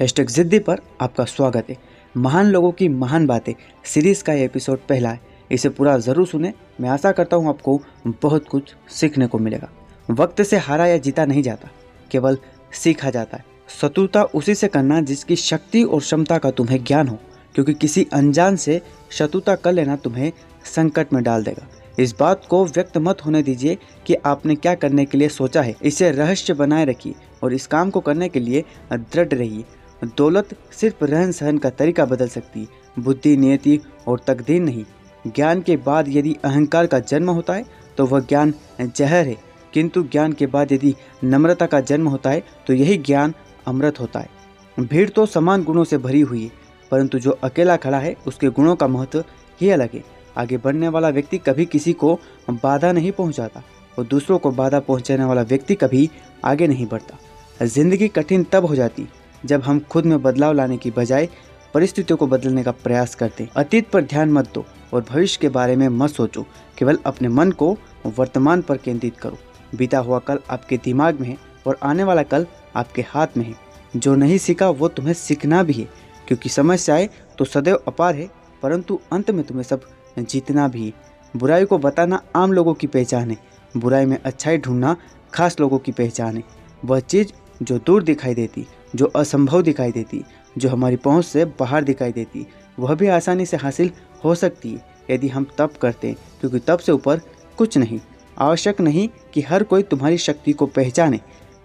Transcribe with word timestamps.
Hashtag 0.00 0.26
जिद्दी 0.26 0.58
पर 0.58 0.80
आपका 1.00 1.24
स्वागत 1.24 1.66
है। 1.70 1.76
महान 2.16 2.46
लोगों 2.46 2.70
की 2.72 2.88
महान 2.88 3.26
बातें। 3.26 3.52
सीरीज़ 3.84 4.22
का 4.24 4.32
ये 4.32 4.44
एपिसोड 4.44 4.78
पहला 4.88 5.08
है। 5.08 5.20
इसे 5.50 5.68
पूरा 5.68 5.96
ज़रूर 5.98 6.26
सुने। 6.26 6.52
मैं 6.80 6.88
आशा 6.88 7.10
करता 7.12 7.36
हूँ 7.36 7.48
आपको 7.48 7.76
बहुत 8.22 8.46
कुछ 8.48 8.74
सीखने 8.90 9.26
को 9.26 9.38
मिलेगा। 9.38 9.68
वक्त 10.10 10.40
से 10.42 10.56
हारा 10.56 10.86
या 10.86 10.96
जीता 10.96 11.24
नहीं 11.24 11.42
जाता। 11.42 11.68
केवल 12.10 12.38
सीखा 12.72 13.10
जाता 13.10 13.36
है। 13.36 13.44
शत्रुता 13.80 14.22
उसी 14.24 14.54
से 14.54 14.68
करना 14.68 15.00
जिसकी 15.00 15.36
शक्ति 15.36 15.82
और 15.82 16.00
क्षमता 16.00 16.38
का 16.38 16.50
तुम्हें 16.50 16.82
ज्ञान 16.84 17.08
हो, 17.08 17.18
क्योंकि 17.54 17.74
किसी 17.74 18.06
अनजान 18.12 18.56
से 18.56 18.80
शत्रुता 19.10 19.54
कर 19.54 19.72
लेना 19.72 19.96
तुम्हें 19.96 20.30
संकट 20.66 21.12
में 21.12 21.22
डाल 21.22 21.44
देगा। 21.44 21.66
इस 21.98 22.14
बात 22.20 22.46
को 22.50 22.64
व्यक्त 22.66 22.96
मत 22.98 23.24
होने 23.26 23.42
दीजिए 23.42 23.76
कि 24.06 24.14
आपने 24.14 24.54
क्या 24.54 24.74
करने 24.74 25.04
के 25.04 25.18
लिए 25.18 25.28
सोचा 25.28 25.62
है। 25.62 25.74
इसे 25.82 26.10
रहस्य 26.10 26.54
बनाए 26.54 26.84
रखिए 26.84 27.14
और 27.42 27.54
इस 27.54 27.66
काम 27.66 27.90
को 27.90 28.00
करने 28.00 28.28
के 28.28 28.40
लिए 28.40 28.64
दृढ़ 28.92 29.28
रहिए। 29.28 29.64
दौलत 30.02 30.56
सिर्फ़ 30.72 31.04
रहन 31.04 31.32
सहन 31.32 31.58
का 31.58 31.70
तरीका 31.70 32.04
बदल 32.04 32.28
सकती, 32.28 32.66
बुद्धि, 32.96 33.36
नियति 33.36 33.78
और 34.08 34.20
तकदीर 34.26 34.62
नहीं। 34.62 34.84
ज्ञान 35.26 35.60
के 35.62 35.76
बाद 35.78 36.08
यदि 36.08 36.36
अहंकार 36.44 36.86
का 36.86 36.98
जन्म 37.00 37.30
होता 37.30 37.54
है 37.54 37.64
तो 37.98 38.06
वह 38.06 38.20
ज्ञान 38.20 38.54
जहर 38.80 39.26
है। 39.26 39.36
किंतु 39.72 40.02
ज्ञान 40.02 40.32
के 40.32 40.46
बाद 40.46 40.72
यदि 40.72 40.94
नम्रता 41.24 41.66
का 41.66 41.80
जन्म 41.82 42.08
होता 42.08 42.30
है 42.30 42.42
तो 42.66 42.74
यही 42.74 42.96
ज्ञान 42.98 43.34
अमृत 43.66 44.00
होता 44.00 44.20
है। 44.20 44.38
भीड़ 44.78 45.08
तो 45.08 45.26
समान 45.26 45.64
गुणों 45.64 45.84
से 45.84 45.98
भरी 45.98 46.20
हुई 46.20 46.42
है, 46.44 46.50
परंतु 46.92 47.18
जो 47.18 47.30
अकेला 47.44 47.76
खड़ा 47.76 47.98
है, 47.98 48.14
उसके 48.26 48.48
गुणों 48.48 48.74
का 48.76 48.86
महत्व 48.88 49.24
ही 49.60 49.70
अलग 49.70 49.94
है। 49.94 50.02
आगे 50.38 50.56
बढ़ने 50.56 50.88
वाला 50.88 51.08
व्यक्ति 51.08 51.38
कभी 51.38 51.64
किसी 51.66 51.92
को 51.92 52.18
बाधा 52.52 52.92
नहीं 52.92 53.12
पहुंचाता 53.12 53.62
और 53.96 54.04
दूसरों 54.04 54.38
को 54.38 54.50
बाधा 54.50 54.80
पहुँचाने 54.80 55.24
वाला 55.24 55.42
व्यक्ति 55.42 55.74
कभी 55.74 56.08
आगे 56.44 56.66
नहीं 56.66 56.86
बढ़ता। 56.86 57.66
ज़िंदगी 57.66 58.08
कठिन 58.08 58.44
तब 58.44 58.64
हो 58.64 58.74
जाती 58.74 59.02
जब 59.44 59.62
हम 59.62 59.80
खुद 59.80 60.06
में 60.06 60.20
बदलाव 60.22 60.52
लाने 60.52 60.76
की 60.76 60.90
बजाय 60.90 61.28
परिस्थितियों 61.74 62.16
को 62.16 62.26
बदलने 62.26 62.62
का 62.62 62.70
प्रयास 62.74 63.14
करते, 63.14 63.48
अतीत 63.56 63.88
पर 63.90 64.02
ध्यान 64.02 64.32
मत 64.32 64.52
दो 64.54 64.64
और 64.94 65.04
भविष्य 65.10 65.38
के 65.40 65.48
बारे 65.48 65.76
में 65.76 65.88
मत 65.88 66.10
सोचो, 66.10 66.46
केवल 66.78 66.98
अपने 67.06 67.28
मन 67.28 67.50
को 67.52 67.76
वर्तमान 68.08 68.62
पर 68.62 68.76
केंद्रित 68.76 69.16
करो। 69.16 69.38
बीता 69.74 69.98
हुआ 69.98 70.18
कल 70.18 70.38
आपके 70.50 70.76
दिमाग 70.76 71.20
में 71.20 71.28
है 71.28 71.36
और 71.66 71.78
आने 71.82 72.04
वाला 72.04 72.22
कल 72.22 72.46
आपके 72.76 73.02
हाथ 73.08 73.36
में 73.36 73.44
है। 73.44 73.54
जो 73.96 74.14
नहीं 74.14 74.38
सीखा, 74.38 74.68
वो 74.68 74.88
तुम्हें 74.88 75.14
सीखना 75.14 75.62
भी 75.62 75.72
है, 75.72 75.88
क्योंकि 76.28 76.48
समस्या 76.48 76.94
आए 76.94 77.08
तो 77.38 77.44
सदैव 77.44 77.82
अपार 77.88 78.14
है, 78.14 78.28
परंतु 78.62 78.98
अंत 79.12 79.30
में 79.30 79.44
तुम्हें 79.44 79.64
सब 79.64 79.84
जीतना 80.18 80.66
भी 80.68 80.86
है। 80.86 80.92
बुराई 81.34 81.64
को 81.64 81.78
बताना 81.78 82.22
आम 82.36 82.52
लोगों 82.52 82.74
की 82.74 82.86
पहचान 82.86 83.30
है, 83.30 83.36
बुराई 83.76 84.06
में 84.06 84.18
अच्छाई 84.18 84.58
ढूंढना 84.58 84.96
खास 85.34 85.60
लोगों 85.60 85.78
की 85.78 85.92
पहचान 85.92 86.36
है। 86.36 86.42
वह 86.84 87.00
चीज़ 87.00 87.32
जो 87.62 87.78
दूर 87.78 88.02
दिखाई 88.02 88.34
देती 88.34 88.66
जो 88.94 89.06
असंभव 89.06 89.62
दिखाई 89.62 89.92
देती, 89.92 90.22
जो 90.56 90.68
हमारी 90.68 90.96
पहुँच 90.98 91.24
से 91.24 91.44
बाहर 91.58 91.84
दिखाई 91.84 92.12
देती, 92.12 92.46
वह 92.78 92.94
भी 92.94 93.06
आसानी 93.08 93.46
से 93.46 93.56
हासिल 93.56 93.90
हो 94.24 94.34
सकती 94.36 94.70
है 94.70 94.88
यदि 95.10 95.28
हम 95.28 95.46
तप 95.58 95.76
करते, 95.82 96.12
क्योंकि 96.40 96.58
तप 96.60 96.78
से 96.78 96.92
ऊपर 96.92 97.20
कुछ 97.58 97.76
नहीं। 97.78 98.00
आवश्यक 98.38 98.80
नहीं 98.80 99.08
कि 99.34 99.40
हर 99.42 99.62
कोई 99.62 99.82
तुम्हारी 99.82 100.18
शक्ति 100.18 100.52
को 100.52 100.66
पहचाने, 100.68 101.20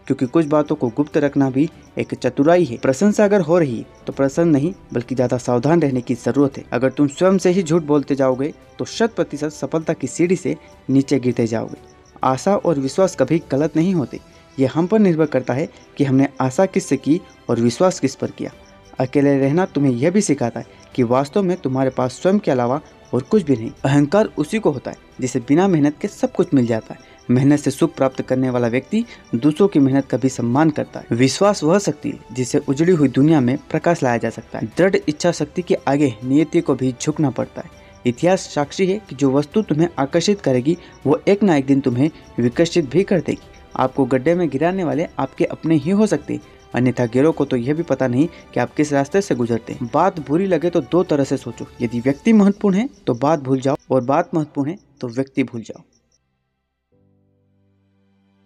क्योंकि 0.08 0.26
कुछ 0.28 0.46
बातों 0.46 0.76
को 0.76 0.88
गुप्त 0.90 1.18
रखना 1.18 1.50
भी 1.50 1.70
एक 1.98 2.14
चतुराई 2.16 2.66
है। 2.66 2.78
प्रशंसा 2.78 3.26
अगर 3.26 3.42
हो 3.42 3.58
रही 3.60 3.86
तो 4.08 4.14
प्रसन्न 4.14 4.50
नहीं, 4.50 4.74
बल्कि 4.94 5.16
ज़्यादा 5.16 5.38
सावधान 5.38 5.82
रहने 5.82 6.02
की 6.02 6.16
ज़रूरत 6.16 6.58
है। 6.58 6.64
अगर 6.74 6.92
तुम 6.92 7.08
स्वयं 7.08 7.38
से 7.38 7.50
ही 7.50 7.64
झूठ 7.64 7.84
बोलते 7.84 8.16
जाओगे 8.16 8.54
तो 8.80 8.86
शत 8.88 9.14
प्रतिशत 9.16 9.52
सफलता 9.52 9.94
की 9.94 10.08
सीढ़ी 10.08 10.36
से 10.36 10.56
नीचे 10.90 11.20
गिरते 11.20 11.48
जाओगे। 11.48 11.78
आशा 12.24 12.56
और 12.56 12.80
विश्वास 12.80 13.16
कभी 13.16 13.42
गलत 13.52 13.76
नहीं 13.78 13.94
होते। 13.96 14.20
ये 14.60 14.66
हम 14.66 14.88
पर 14.88 15.00
निर्भर 15.00 15.26
करता 15.26 15.54
है 15.54 15.70
कि 15.98 16.04
हमने 16.04 16.28
आशा 16.42 16.66
किससे 16.66 16.98
की 16.98 17.22
और 17.50 17.60
विश्वास 17.60 18.00
किस 18.00 18.16
पर 18.16 18.32
किया। 18.32 18.52
अकेले 19.00 19.38
रहना 19.40 19.66
तुम्हें 19.66 19.92
यह 19.92 20.12
भी 20.12 20.22
सिखाता 20.22 20.60
है 20.60 20.66
कि 20.96 21.04
वास्तव 21.04 21.44
में 21.44 21.58
तुम्हारे 21.58 21.90
पास 21.90 22.14
स्वयं 22.14 22.40
के 22.40 22.52
अलावा 22.52 22.82
और 23.14 23.22
कुछ 23.22 23.44
भी 23.44 23.56
नहीं। 23.56 23.72
अहंकार 23.86 24.30
उसी 24.38 24.60
को 24.60 24.72
होता 24.72 24.92
है, 24.92 24.98
जिसे 25.22 25.40
बिना 25.40 25.68
मेहनत 25.68 25.96
के 26.02 26.08
सब 26.08 26.32
कुछ 26.32 26.54
मिल 26.54 26.66
जाता 26.66 26.94
है। 26.94 27.14
मेहनत 27.30 27.60
से 27.60 27.72
सुख 27.72 27.96
प्राप्त 27.96 28.22
करने 28.22 28.50
वाला 28.50 28.68
व्यक्ति 28.68 29.04
दूसरों 29.36 29.68
की 29.68 29.80
मेहनत 29.80 30.06
का 30.06 30.18
भी 30.18 30.30
सम्मान 30.30 30.70
करता 30.70 31.00
है। 31.00 31.16
विश्वास 31.16 31.64
वह 31.64 31.80
शक्ति 31.80 32.14
जिसे 32.32 32.58
उजड़ी 32.58 32.92
हुई 32.92 33.08
दुनिया 33.08 33.40
में 33.42 33.58
प्रकाश 33.58 34.04
लाया 34.04 34.18
जा 34.18 34.30
सकता 34.30 34.60
है। 34.60 34.66
दृढ़ 34.78 34.96
इच्छा 35.10 35.32
शक्ति 35.32 35.62
के 35.62 35.76
आगे 35.88 36.14
नियति 36.24 36.62
को 36.62 36.76
भी 36.76 36.94
झुकना 37.02 37.30
पड़ता 37.30 37.62
है। 37.62 37.70
इतिहास 38.06 38.42
साक्षी 38.42 38.86
है 38.86 39.02
कि 39.10 39.16
जो 39.16 39.32
वस्तु 39.32 39.62
तुम्हें 39.62 39.88
आकर्षित 40.00 40.42
करेगी, 40.42 40.78
वो 41.06 41.22
एक 41.28 41.44
ना 41.44 41.56
एक 41.56 41.66
दिन 41.66 41.80
तुम्हें 41.80 42.10
विकसित 42.40 42.90
भी 42.90 43.04
कर 43.04 43.22
देगी। 43.22 43.48
आपको 43.76 44.06
गड्ढे 44.06 44.36
में 44.36 44.48
गिराने 44.50 44.84
वाले 44.84 45.08
आपके 45.20 45.46
अपने 45.46 45.76
ही 45.76 45.92
हो 45.92 46.08
सकते। 46.08 46.40
अन्यथा 46.74 47.06
गिरोह 47.06 47.32
को 47.32 47.46
तो 47.46 47.58
यह 47.58 47.74
भी 47.74 47.84
पता 47.84 48.08
नहीं 48.08 48.28
कि 48.54 48.60
आप 48.60 48.74
किस 48.74 48.94
रास्ते 48.94 49.22
से 49.22 49.36
गुजरते 49.36 49.74
हैं। 49.74 49.90
बात 49.94 50.20
बुरी 50.28 50.46
लगे 50.46 50.70
तो 50.70 50.82
दो 50.82 51.04
तरह 51.04 51.24
से 51.24 51.38
सोचो। 51.38 51.66
यदि 51.82 52.00
व्यक्ति 52.00 52.34
महत्वपूर्ण 52.34 52.76
है 52.76 52.90
तो 53.08 53.14
बात 53.16 53.40
भूल 53.40 53.62
जाओ, 53.62 53.76
और 53.92 54.04
बात 54.04 54.34
महत्वपूर्ण 54.36 54.70
है 54.70 54.78
तो 55.02 55.08
व्यक्ति 55.08 55.44
भूल 55.44 55.62
जाओ। 55.62 55.84